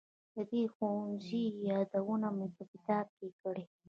د 0.35 0.35
دې 0.49 0.61
ښوونځي 0.73 1.43
یادونه 1.69 2.27
مې 2.37 2.47
په 2.55 2.63
کتاب 2.71 3.05
کې 3.17 3.27
کړې. 3.41 3.63